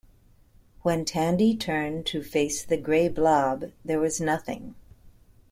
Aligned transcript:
When 0.81 1.05
Tandy 1.05 1.55
turned 1.55 2.07
to 2.07 2.23
face 2.23 2.65
the 2.65 2.75
grey 2.77 3.07
blob, 3.07 3.65
there 3.85 3.99
was 3.99 4.19
nothing. 4.19 4.73